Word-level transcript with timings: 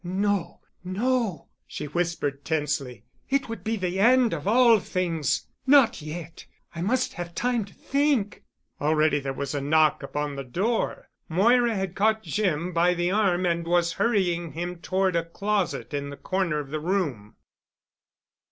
"No—no," 0.03 1.49
she 1.67 1.85
whispered 1.85 2.43
tensely. 2.43 3.03
"It 3.29 3.47
would 3.49 3.63
be 3.63 3.75
the 3.75 3.99
end 3.99 4.33
of 4.33 4.47
all 4.47 4.79
things. 4.79 5.45
Not 5.67 6.01
yet. 6.01 6.43
I 6.73 6.81
must 6.81 7.13
have 7.13 7.35
time 7.35 7.65
to 7.65 7.73
think——" 7.75 8.41
Already 8.81 9.19
there 9.19 9.31
was 9.31 9.53
a 9.53 9.61
knock 9.61 10.01
upon 10.01 10.35
the 10.35 10.43
door. 10.43 11.07
Moira 11.29 11.75
had 11.75 11.93
caught 11.93 12.23
Jim 12.23 12.73
by 12.73 12.95
the 12.95 13.11
arm 13.11 13.45
and 13.45 13.67
was 13.67 13.93
hurrying 14.01 14.53
him 14.53 14.77
toward 14.77 15.15
a 15.15 15.23
closet 15.23 15.93
in 15.93 16.09
the 16.09 16.17
corner 16.17 16.57
of 16.57 16.71
the 16.71 16.79
room. 16.79 17.35